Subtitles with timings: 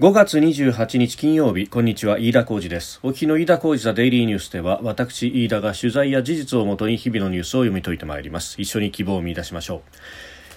[0.00, 2.98] 5月28日金曜日こんにちは飯田浩二です。
[3.04, 8.60] お日の飯田浩二ザデイリーニュースでは私飯田が取材や事実をもとに日々のニュースを読み解いてまいります。
[8.60, 9.80] 一緒に希望を見出しましょう。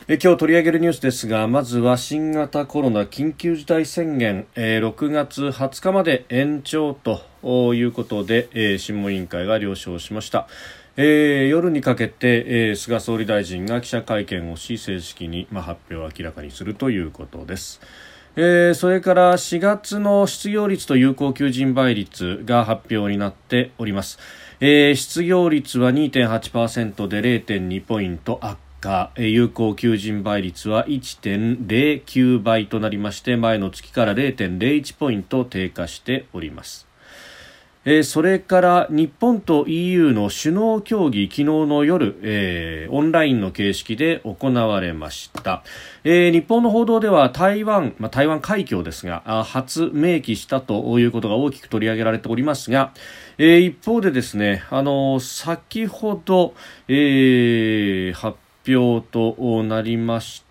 [0.07, 7.21] え今日取り上げるニュースですがまずは新型コロナ緊急事態宣言、えー、6月20日まで延長と
[7.75, 10.47] いうことで、えー、諮問委員会が了承しました。
[10.95, 17.79] えー、夜にかけて、えー、菅総理大臣が記者会見をし正式に、ま、発表を明らかにするということです。
[18.39, 24.19] えー、それから4月の失業率と有効求人倍率が発表になっております、
[24.59, 29.11] えー、失業率は2.8%で0.2ポイント悪化。
[29.17, 36.86] 有効求人倍率は1.09倍となりまして前の月から0.01ポイント低下しております。
[37.89, 45.63] えー、それから日本と EU の首脳協議昨日の夜、えー、オンラインの形式で行われました、
[46.03, 52.91] えー、日本の報道では台湾、まあ、台湾海峡ですが初明記したということが大きく取り上げられておりますが、
[53.37, 56.55] え、一方でですね、あの先ほど、
[56.89, 60.46] え、発表となりました、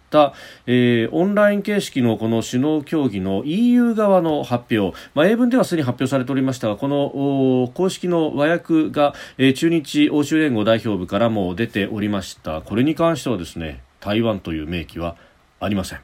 [0.67, 15.17] えー、オンライン形式のこの首脳協議の EU 側の発表、まあ、英文ではすでに発表されておりましたがこの公式の和訳が、えー、中日欧州連合代表部からも出ておりましたこれに関してはですね台湾という明記は
[15.59, 16.01] ありません。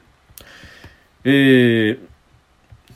[1.25, 2.12] えー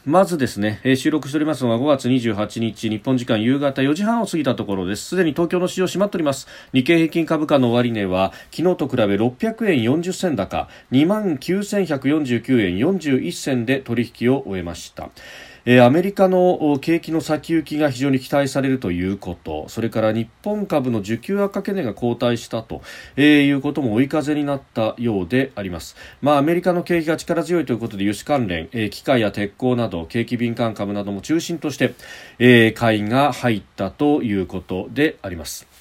[0.07, 5.03] まずですね、えー、収録しておりますのは5月28日、日本時間夕方4時半を過ぎたところです。
[5.03, 6.47] すでに東京の市場閉まっております。
[6.73, 15.09] 日経平均株価の終値は、昨日と比べ600円40銭高、29,149円41銭で取引を終えました。
[15.69, 19.67] え、アメリカの景気の先行きが非常に期待されるということ。
[19.67, 22.81] それから日本株の需給悪化懸念が後退したと、
[23.17, 31.95] え、いうことも追い風になったようであります、まあ、アメリカの景気が力強いということで輸出関連、え、機械や鉄鋼など景気敏感株なども中心として、
[32.39, 35.76] えー、買いが入ったということであります。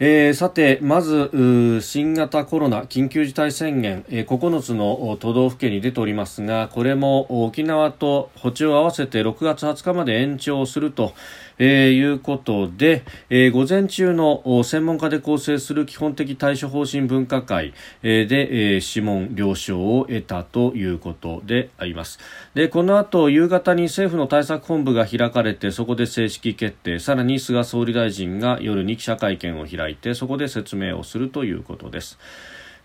[0.00, 11.12] えー、さて、まず新型コロナ緊急事態宣言、えー、9つの都道府県に出ておりますがこれも沖縄と補地を合わせて6月20日まで延長すると、
[11.58, 22.18] えー、いうことで、えー、午前中の専門家で構成する基本的対処方針分科会、えー、で、えー、諮問了承を得たということであります
[22.54, 32.18] でこの後夕方に政府の対策本部が開かれてそこで正式決定さらに菅総理大臣が夜に記者会見を開いてそこで説明をするということです。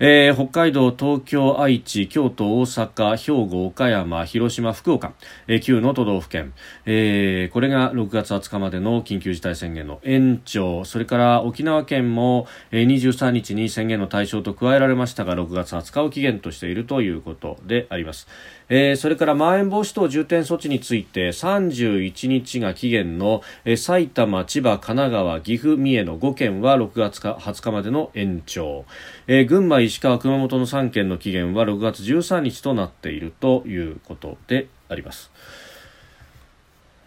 [0.02, 5.12] えー、北海道、東京、愛知、京都、大阪、兵庫、岡山、広島、福岡、
[5.48, 6.54] えー、9の都道府県、
[6.86, 18.30] えー、これが6月20日までの緊急事態宣言の延長、それから沖縄県も、えー、23日に宣言の対象と加えられましたが、6月20日を期限としているということであります。
[18.70, 28.86] えー、それからまん延防止等重点措置について31日が期限の、えー、埼玉、千葉、神奈川、岐阜、三重の5県は6月20日までの延長、
[29.28, 35.32] えー、群馬、石川、熊本の3県の期限は6月13日となっているということであります。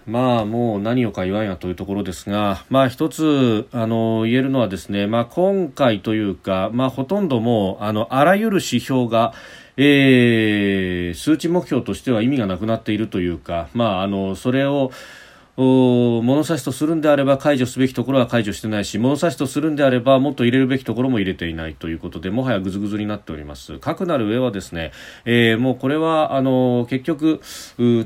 [0.06, 9.32] まあもう何をか言わんやというところですが、まあ一つ、あの、言えるのはですね、まあ今回というか、まあほとんどもう、あの、あらゆる指標が、
[9.76, 14.92] えー、数値目標としては意味がなくなっているというか、まああの、それを、
[15.56, 23.78] 物差しとするんであれば解除すべきところは解除してないし物差しとするんであればもっと入れるべきところも入れていないということでもはやぐずぐずになっております。
[23.78, 24.92] かくなる上はですね、
[25.26, 27.40] えー、もうこれはあの結局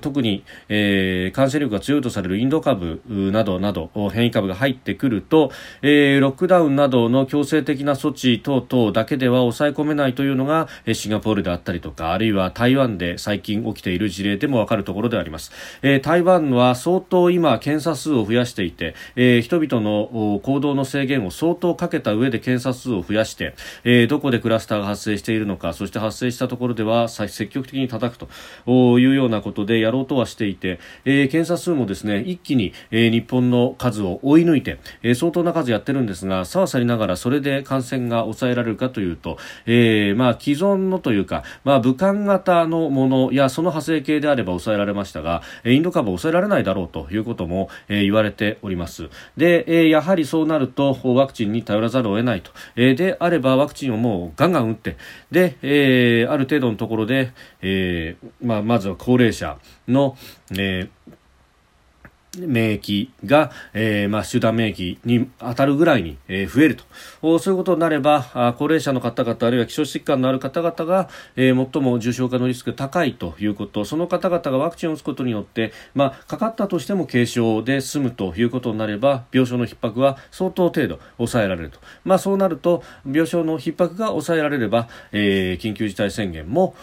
[0.00, 5.52] 特に、えー、感染力が強いとされるインド株などなど変異株が入ってくると、
[5.82, 15.52] えー、ロックダウンなどの強制的な措置等々だけでは抑え込めないというのがシンガポールであったりとかあるいは台湾で最近起きている事例でもわかるところであります、
[15.82, 23.54] えー、台湾は相当今、検査数を増やしていて、えー、人々の行動の制限を相当かけた上で検査数を増やして、
[23.84, 28.26] えー、どこでクラスターが発生しているのか、そして発生したところでは積極的に叩く
[28.66, 49.10] というようなことでやろうとはしていて、えー、検査数もですね、一気に、えー、日本の数を追い抜いて、えー、相当な数やってるんですが、さわさりながらそれで感染が抑えられるかというと、えー、まあ既存のというか、まあ武漢型のものやその派生系であれば抑えられましたが、インド株を抑えられないだろうということも、えー、言われております。
[49.36, 54.96] で、えー、やはりそうなるとワクチンに頼らざるを得ないと、えー、であればワクチンをもうガンガン打って
[55.30, 59.58] で、えー、ある程度のところで、えーまあ、まずは高齢者
[59.88, 60.16] の、
[60.52, 61.16] えー
[62.40, 66.84] 免疫が、えー、まあ、集団免疫に当たるぐらいに、えー、増えると。
[67.38, 73.84] そういうことになればあ高齢者の方々あるいは基礎疾患のある方々が、えー、最も重症化のリスクが高いということ。
[73.84, 86.74] その方々がワクチンを打つことによって、まあ、かかったとしても軽症で済むということになれば病床の逼迫は相当程度抑えられると、まあ、そうなると病床の逼迫が抑えられれば、え、緊急事態宣言も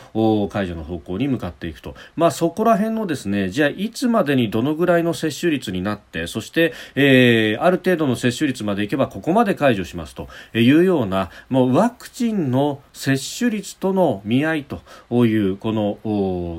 [0.51, 14.81] 解除の方向に向かっていくと、まあ、そこら辺のですねじゃあいつまでにどのぐらいの接種種率になってそして、えー、ある程度の接種率までいけばここまで解除しますというようなもうワクチンの接種率との見合いと
[15.25, 15.97] いうこの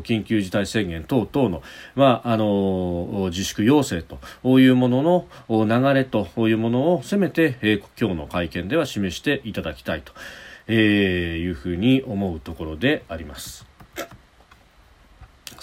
[0.02, 1.62] 緊急事態宣言等々の、
[1.94, 4.18] まあ、あの自粛要請と
[4.60, 10.12] いうものの流れというものをせめて、えー、今日の会見では示していただきたいと、
[10.66, 13.66] えー、いうふうに思うところであります。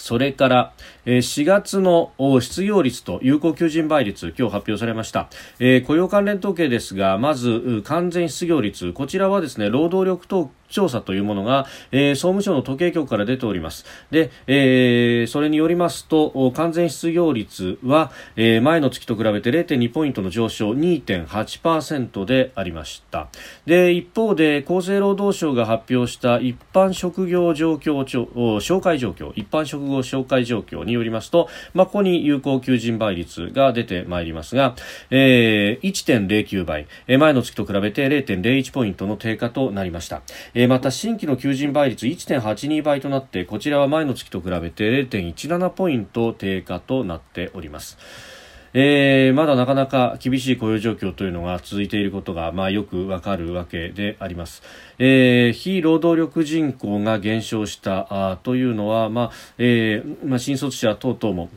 [0.02, 0.72] それから、
[1.06, 5.28] 4月の失業率と有効求人倍率、今日発表されました。
[5.58, 13.84] え雇用関連統計ですが、まず完全失業率、こちらはですね、労働力統調査というものが、えー、総務省の統計局から出ております。
[14.10, 23.28] で、えー、それによりますと、完全失業率は、えー、前の月と比べて0.2ポイントの上昇2.8%でありました。
[23.66, 34.76] で、一方で、厚生労働省が発表した一般職業状況紹介状況、一般職業紹介状況によりますと、まあ、ここに有効求人倍率が出てまいりますが、
[35.10, 40.22] えー、1.09倍え、前の月と比べて0.01ポイントの低下となりました。
[40.54, 47.98] えーまた新規の求人倍率1.82倍となってこちらは前の月と比べて0.17ポイント低下となっております。
[48.74, 54.62] えー、まだなかなか厳しい雇用状況というのが続いていることが、まあ、よくわかるわけであります。
[54.98, 61.50] えー、非労働力人口が減少したあというのは、まあえーまあ、新卒者等々も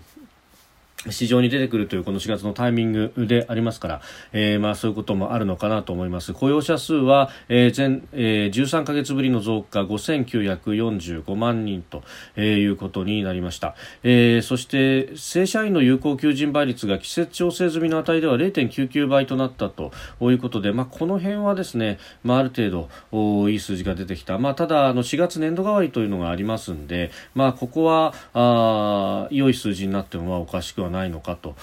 [1.09, 4.01] 市場に出てくるというこの4月のタイミングでありますから、
[4.33, 6.33] えー、まあそういうこともあるのかなと思います。
[6.33, 12.03] 雇用者数は、えー前えー、13ヶ月ぶりの増加5945万人と、
[12.35, 13.75] えー、いうことになりました。
[14.03, 19.91] えー、そして正社員の有効求人倍率が季節調整済みの値では0.99倍となったと
[20.21, 24.37] いうことで、まあこの辺はですね、まあある程度おいい数字が出てきた。
[24.37, 31.55] まあただあの4月年度代わりというのがありますんで、まあここはあ良い数字になってもおかしくはないないのかと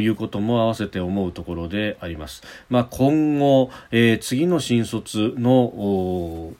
[0.00, 2.42] いうことも合わせて思うところであります。
[2.68, 6.52] まあ、今後、えー、次の新卒の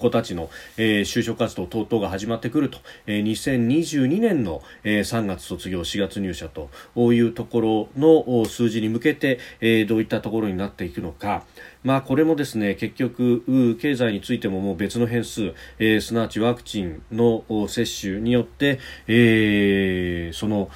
[0.00, 6.70] 子たちの、えー、就職活動等々が始まってくると、えー、2022年の、えー、3月卒業4月入社と
[7.12, 11.44] いうところの数字に向けて、えー、どういったところになっていくのか、
[11.84, 20.70] まあ、これもですね結局経済についてももう別の変数、えー、すなわちワクチンの接種によって、えー、その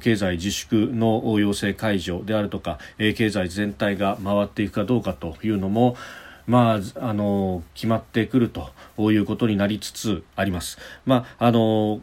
[0.00, 5.96] 経済自粛の要請解除であるとか、えー、経済全体が回っていくかどうかというのも
[6.46, 8.70] まあ、あの決まってくると
[9.12, 10.78] いうことになりつつあります。
[11.06, 12.00] まああの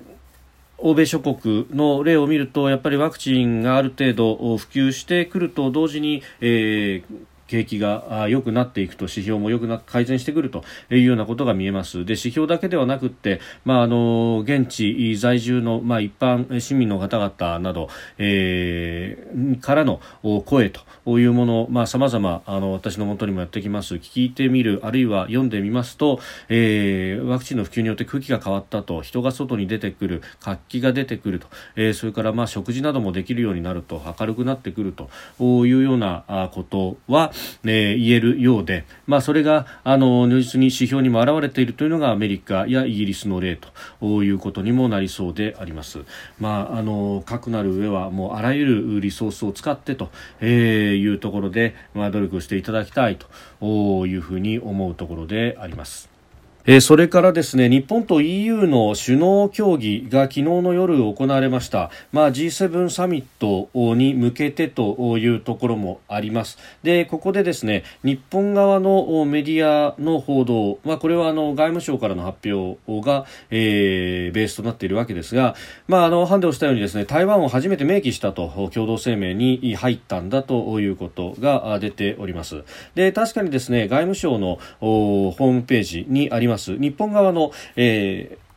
[0.84, 7.22] 欧米諸国の例を見るとやっぱりワクチンがある程度普及してくると同時に、えー、
[7.52, 12.06] 景気が良くなっていくと指標も良くな改善してくるというようなことが見えます。
[12.06, 20.00] で指標だけではなくて、まあ、あの現地在住の、まあ、一般市民の方々など、えー、からの
[20.46, 35.10] 声というもの、まあ、様々あの私のもとにもやってきます聞いてみるあるいは読んでみますと、えー、ワクチンの普及によって空気が変わったと人が外に出てくる活気が出てくると、えー、それからまあ食事などもできるようになると明るくなってくると
[35.66, 37.34] いうようなことは、
[37.64, 43.58] えー、言えるようで、まあ、それがあの如実に指標にも表れているというのがアメリカやイギリスの例
[44.00, 46.00] ということにもなりそうであります。
[46.40, 53.18] まあ、あの核なる上はもうあらゆるリソースを使ってと、えー、いうところで、まあ、努力していただきたい
[53.60, 56.11] というふうに思うところであります。
[56.66, 66.60] えー、それからですね日本と EU の首脳協議が昨日の夜行われました、まあ、G7 サミットに向けてというところもあります。
[66.84, 75.56] でここでですね日本側のメディアの報道、まあ、これはあの外務省からの発表が、えー、ベースとなっているわけですが、
[75.88, 82.64] まあ、あのハンデをしたようにですね台湾を初めて明記したと共同声明に入ったんだということが出ております。
[82.94, 86.72] で確かにですね外務省のホームページにあります。
[86.72, 88.52] ます日本側の、えー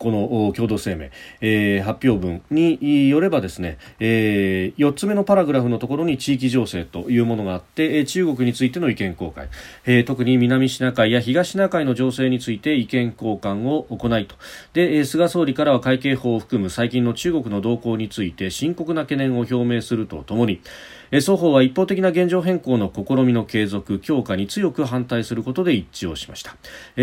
[0.00, 1.10] この共同声明、
[1.42, 9.48] えー、発表文によればですね、えー、4つ目のパラグラフのところに地域情勢というものがあって、中国についての意見交換、
[9.84, 14.36] えー、特に南シナ海や東シナ海の情勢について意見交換を行いと。
[14.72, 20.62] で菅総理からは海警法を含む最近の中国の動向について深刻な懸念を表明するとともに
[21.10, 26.56] 双方は一方的な現状変更の試みの継続強化に強く反対することで一致をしました。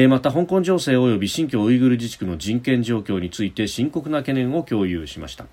[0.07, 5.45] また香港情勢及び新疆ウイグル自治区の人権状況について深刻な懸念を共有しました。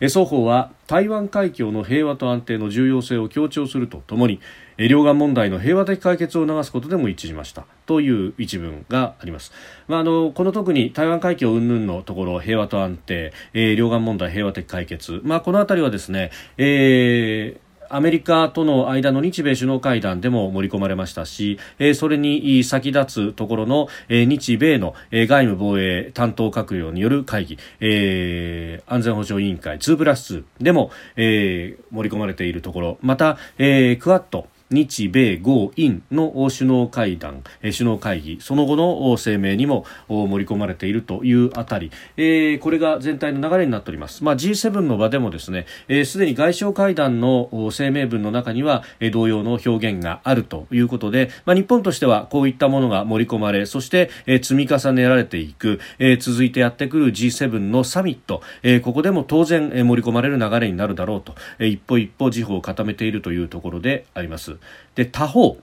[0.00, 4.40] 双方は台湾海峡の平和と安定の重要性を強調するとともに
[4.76, 7.66] 両岸問題の平和的解決を促すことでも一致しました。
[7.86, 9.52] という一文があります、
[9.88, 44.24] まあ、あのこの特に台湾海峡云々のところ平和と安定、えー、両岸問題平和的解決、まあ、この辺りはですね、えーアメリカとの間の日米首脳会談でも盛り込まれましたし、えそれに先立つところの、え日米の、え外務防衛担当閣僚による会議、え安全保障委員会2プラス2でも、え盛り込まれているところ、また、えクアッド日米豪印の首脳会談、首脳会議、その後の声明にも盛り込まれているというあたり、えー、これが全体の流れになっております。
[44.24, 64.56] まあ、G7 の場でもですね、えー、で、に外相会談の声明文の中には、同様の表現があるということで、まあ、日本としてはこういったものが盛り込まれ、そして、積み重ねられていく、えー、続いてやってくる G7 のサミット、えー、ここでも当然、盛り込まれる流れになるだろうと、え、一歩一歩自歩を固めているというところであります。
[64.94, 65.58] で他方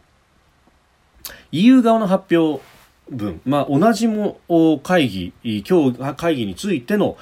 [1.51, 2.61] EU 側の発表
[3.09, 4.39] 文、まあ、同じも
[4.83, 7.17] 会議今日会議についての、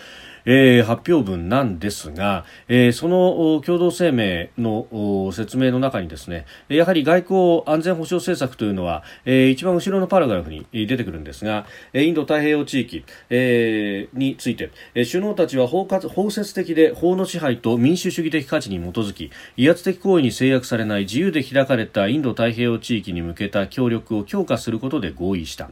[0.50, 25.70] えー、発表文なんですが、えー、その共同声明の説明の中にですねやはり外交安全保障政策というのは、えー、一番後ろのパラグラフに出てくるんですがインド太平洋地域、えー、について首脳たちは包括包摂的で法の支配と民主主義的価値に基づき威圧的行為に制約されない自由で開かれたインド太平洋地域に向けた協力を強化することで合意した。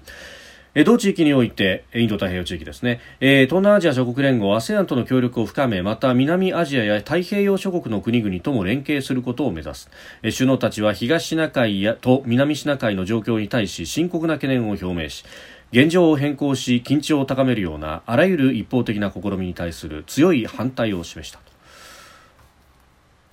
[0.83, 9.89] 同地域において、インド太平洋地域ですねえ、東南アジア諸国連合 ASEAN との協力を深め、また南アジアや太平洋諸国の国々とも連携することを目指す
[10.21, 10.33] え。
[10.33, 15.23] 首脳たちは東シナ海やと南シナ海の状況に対し深刻な懸念を表明し、
[15.71, 21.39] 現状を変更し緊張を高めるようなあらゆる一方的な試みに対する強い反対を示した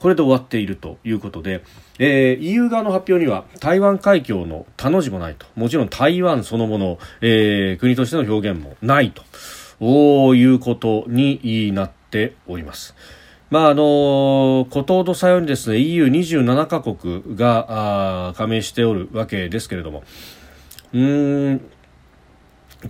[0.02, 1.62] これで終わっているということで、
[2.00, 5.46] えー、EU 側の発表には台湾海峡の他の字もないと。
[5.54, 9.22] もちろん台湾そのもの、えー、国としての表現もないと。
[10.34, 12.96] いうことになっております。
[13.48, 20.02] まああのことほどさようにですね EU27 カ国が加盟しておるわけですけれども。
[20.92, 21.60] うん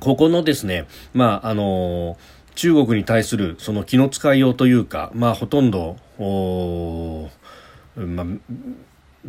[0.00, 2.16] ここのですねまああの
[2.54, 5.97] 中国に対するその気の使いようというかまあほとんど
[7.94, 8.26] まあ、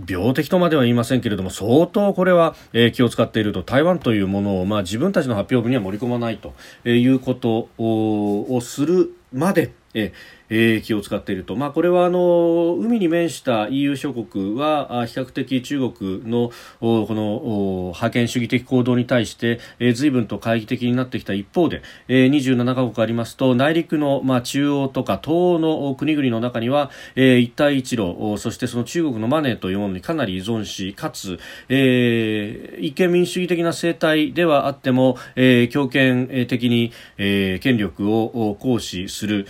[0.08, 3.62] 病的とまでは言いませんけれども相当これは、えー、気を使っていると。
[3.64, 6.54] 台湾というものを、まあ、自分たちの発表文には盛り込まないと
[6.90, 10.14] いうことをするまで、えー
[10.50, 39.48] えー、気を使っていると、まあ、これはあの海に面した EU 諸国は比較的中国のこの覇権主義的行動に対して、え、随分と懐疑的になってきた一方で、えー、27カ国ありますと内陸の、まあ、中央とか東欧の国々の中には、え、一帯一路そしてその中国のマネーというものにかなり依存しかつ、え、一見民主主義的な政態ではあっても、え、強権的に、え、権力を行使する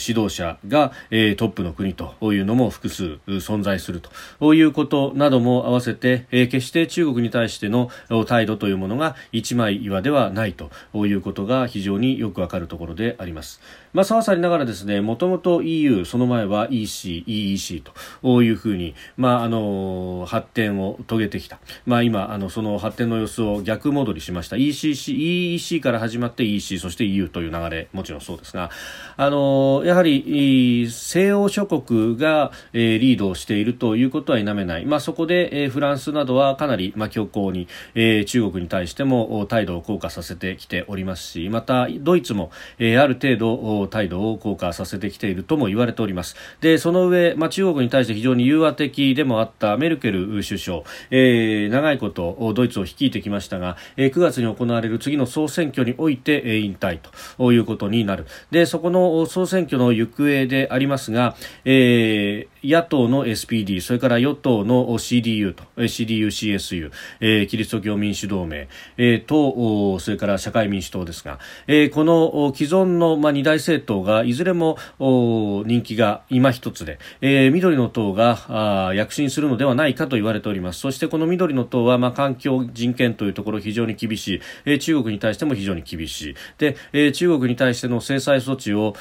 [0.00, 4.00] 指導者が、えー、トップの国というのも複数存在する
[4.40, 7.90] ということなども合わせて、えー、決して中国に対しての
[8.26, 10.70] 態度というものが一枚岩ではないと
[11.06, 13.60] いうことが非常によくわかるところであります。
[13.92, 17.82] まあ、さわさりながらですね、もともと EU、その前は EC、EEC
[18.22, 21.58] というふうに、まあ、あの、発展を遂げてきた。
[21.86, 24.56] まあ、今、あの、その発展の様子を逆戻りしました。
[24.56, 28.70] ECC、EEC から始まって EC、そして EU という流れ、もちろんそうですが、
[29.16, 34.86] あの、やはり、西欧諸国が、えー、リードをしているということは否めない。
[34.86, 46.36] まあ、そこで、えー、フランスなどはかなり、まあ、強硬に、えー、中国に対しても態度を硬化させてきておりますし、また、ドイツも、えー、ある程度、態度を硬化させてきているとも言われております。
[46.60, 57.00] でその上、まあ、中国に対して非常に融和的でもあったメルケル首相、えー、長いことドイツを率いてきましたが、えー、9月に行われる次の総選挙において、え、引退
[57.38, 58.26] ということになる。
[58.50, 66.90] でそこの総選挙の行方でありますが、えー野党の SPD それから与党の CDU と CDU-CSU、
[67.20, 80.80] えー、キリスト教民主同盟、えー、とそれから社会民主党ですが、えー、この既存の、まあ、二大政政党がいずれも人気が今一つで、えー、緑の党があ躍進するのではないかと言われております。
[80.80, 86.34] そしてこの緑の党は、まあ、環境人権というところ非常に厳しい、えー、中国に対しても非常に厳しい。
[86.58, 88.94] で、えー、中国に対しての制裁措置を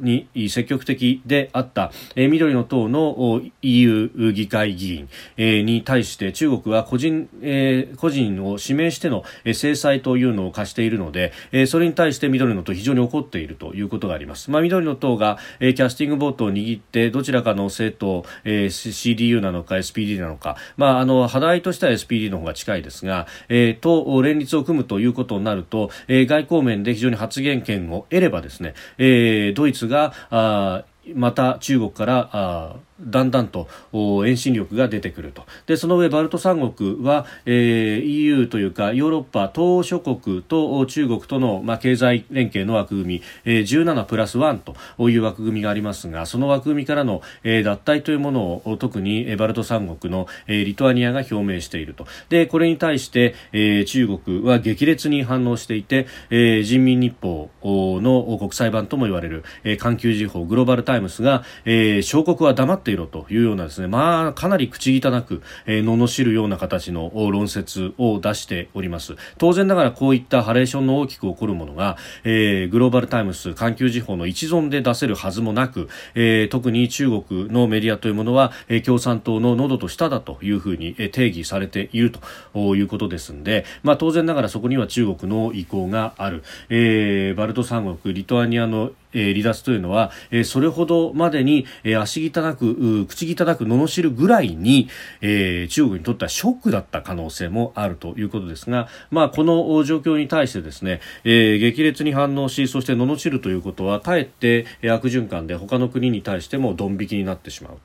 [0.00, 14.52] に積極的であった、えーえー、緑の党の EU 議会議員、えー、に対して中国は個人,、えー、個人を指名しての制裁というのを課しているので、えー、それに対して緑の党非常に怒ってているということがあります。
[14.52, 35.44] まあ、緑の党が、えー、キャスティングボートを握ってどちらかの政党、えー、CDU なのか SPD なのか、まあ、あの肌合いとしては SPD の方が近いですが、えー、と連立を組むということになると、えー、外交面で非常に発言権を得ればですね、えー、ドイツがあまた中国からあだんだんと遠心力が出てくると。
[35.66, 52.06] でその上バルト三国は、えー、EU というかヨーロッパ東欧諸国と中国との、まあ、経済連携の枠組み、えー、17プラス1という枠組みがありますがその枠組みからの、えー、脱退というものを特にバルト三国の、えー、リトアニアが表明していると。
[52.28, 69.16] でこれに対して、えー、中国は激烈に反応していて、えー、人民日報の国際版とも言われる、えー、環球時報グローバルタイムスが、えー、小国は黙っていろというようなですね、まあ、かなり口汚く、えー、罵るような形の論説を出しております。
[69.38, 82.12] 当然ながらこういったハレーションの大きく起こるものが、えー、グローバルタイムス、環球時報の一存で出せるはずもなく、えー、特に中国のメディアというものは、えー、共産党の喉と舌だというふうに、えー、定義されている
[82.52, 86.42] ということですんで、まあ、当然ながらそこには中国の意向がある。
[86.68, 94.88] えー、バルト三国、リトアニアのえ、離脱というのは、え、それほどまでに、え、足汚く、口汚く罵るぐらいに、
[95.20, 107.78] え、中国にとってはショックだった可能性もあるということですが、まあ、この状況に対してですね、え、激烈に反応し、そして罵るということは、かえって悪循環で他の国に対してもドン引きになってしまう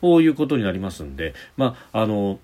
[0.00, 2.38] ということになりますんで、まあ、あの、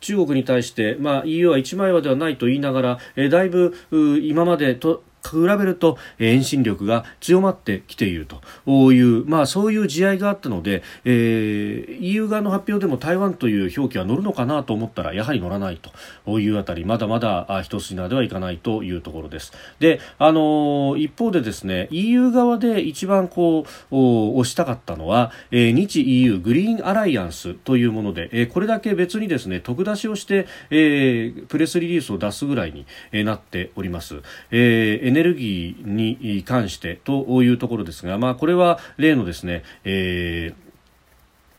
[0.00, 3.74] 中国に対して、まあ、EU は一枚岩ではないと言いながら、え、だいぶ
[4.22, 15.80] 今までと比べると遠心力が強まってきているという、まあ、そういう地合いがあったので、えー、EU 側の発表でも台湾という表記は乗るのかなと思ったらやはり乗らない
[16.24, 19.52] というあたりまだまだ一筋縄ではいかないというところです。
[19.78, 34.22] で、あの一方でですね EU 側で一番こう推したかったのは、えー、日 EU グリーンアライアンスというもので、えー、これだけ別にですね得出しをして、えー、プレスリリースを出すぐらいに、え、なっております。
[34.50, 40.52] えーネルギーに関してというところですが、まあ、これは例のですね、え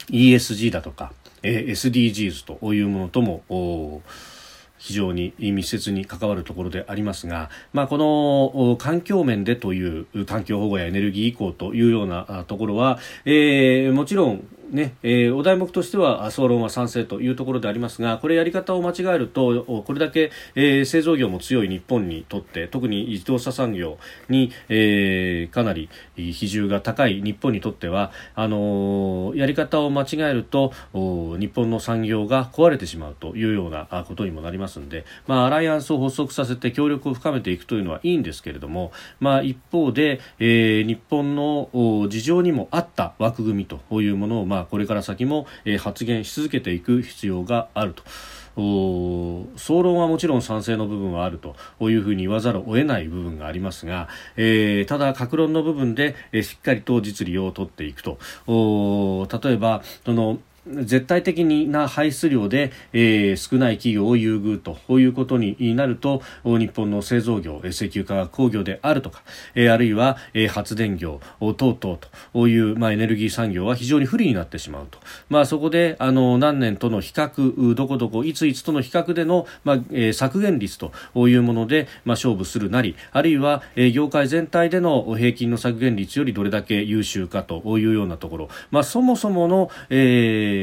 [0.07, 4.03] ー、ESG だとか、えー、SDGs というものとも
[4.77, 23.97] 非常に密接に関わるところでありますが、まあ、この環境面でという環境保護やエネルギー移行というようなところは、えー、もちろんねえー、お題目としては総論は賛成というところでありますがこれやり方を間違えるとこれだけ、えー、製造業も強い日本にとって特に自動車産業
[24.29, 41.69] に、えー、かなり比重が高い日本にとってはあのー、やり方を間違えると日本の産業が壊れてしまうというようなことにもなりますので、まあ、アライアンスを発足させて協力を深めていくというのはいいんですけれども、まあ、一方で、えー、日本の
[42.09, 48.03] 事情にも合った枠組みというものを、まあまあ、これから先も、えー、発言し続けていく必要があると。
[48.57, 51.55] 総論はもちろん賛成の部分はあると
[51.91, 58.17] いうふうに言わざるを得ない部分がありますが、えー、ただ、各論の部分で、えー、しっかりと実利を取っていくと
[58.47, 60.39] 例えばその
[60.71, 69.23] 絶対的な排出量で、えー、少ない企業を優遇ということになると日本の製造業石油化学工業であるとか、
[69.55, 71.99] えー、あるいは、えー、発電業等々
[72.33, 74.99] という、まあ、エネルギー産業は非常に不利になってしまうと、
[75.29, 90.56] まあ、そこであの何年との比較どこどこいついつとの比較での、まあえー、削減率というもので、まあ、勝負するなりあるいは、えー、業界全体での平均の削減率よりどれだけ優秀かというようなところ、まあ、そもそもの、えー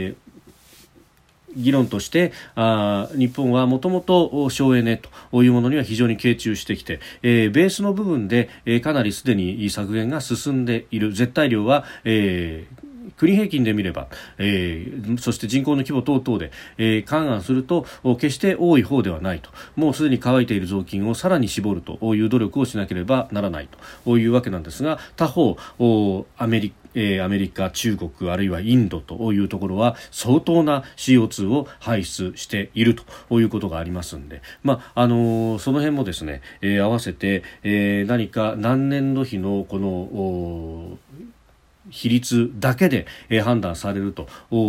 [1.57, 11.12] 議論としてあ日本はもともと省エネというものには非常に傾注してきて、えー、ベースの部分で、えー、かなりすでに削減が進んでいる。
[11.12, 12.85] 絶対量は、えー
[13.16, 17.87] 国平均で見れば、えー、そして人口の規模等々で、えー、勘案すると
[18.18, 19.50] 決して多い方ではないと。
[19.76, 23.68] もうすでに乾いている雑巾をさらに絞るという努力をしなければならない
[24.04, 25.57] というわけなんですが他方
[26.37, 32.96] アメリカえー、アメリカ、中国あるいはインドというところは相当な CO2 を排出している
[33.28, 40.98] ということがありますので、まああのー、その辺もですね、えー、合わせて、えー、何か何年度比のこの
[41.90, 44.28] 比率だけで、え判断されると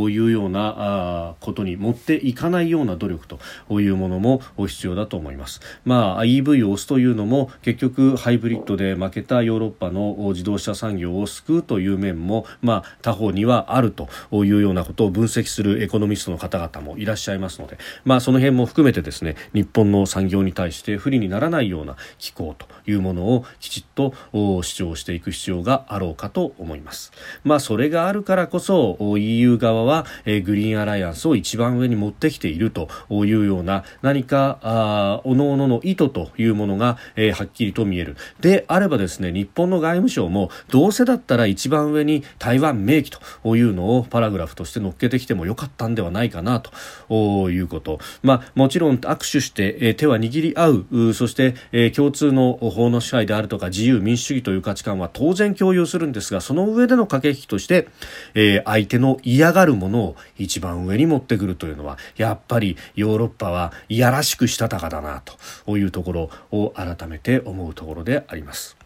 [0.09, 3.39] いうようなことに持っていかないような努力と
[3.81, 5.61] いうものも必要だと思います。
[5.85, 27.04] まあ、EV を押すというのも結局ハイブリッドで負けたヨーロッパの自動車産業を救うという面も、まあ、他方にはあるというようなことを分析するエコノミストの方々もいらっしゃいますので、まあ、その辺も含めてですね日本の産業に対して不利にならないような機構というものをきちっと主張していく必要があろうかと思います。。
[27.43, 38.15] まあ、それがあるからこそ EU 側は、え、グリーンアライアンスを一番上に持ってきているというような何かあ各々の意図というものが、え、はっきりと見える。
[38.39, 46.61] であればですね日本の外務省もどうせだったら一番上に台湾明記というのをパラグラフとして乗っけてきてもよかったんではないかな
[47.07, 47.99] ということ。
[48.23, 57.87] まあ、もちろん握手して、え、手は握り合うそして、え、共通の法の支配であるとか自由民主主義という価値観は当然共有するんですがその上ででの駆け引きとして、
[58.33, 65.21] えー、相手の嫌がるものを一番上に持ってくるというのはやっぱりヨーロッパはいやらしくしたたかだな
[65.65, 68.77] というところを改めて思うところであります。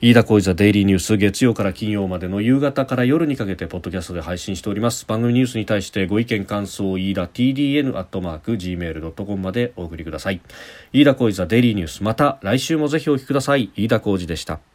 [0.00, 5.06] 飯田浩司ザデイリーニュース月曜から金曜までの夕方から夜にかけてポッドキャストで配信しております。
[5.06, 10.40] 番組ニュースに対してご意見感想飯田 TDN アットマーク Gmail.com までお送りください。
[10.92, 13.70] 飯田浩司ザデイリーニュースまた来週もぜひお聞きください。
[13.76, 14.73] 飯田浩司でした。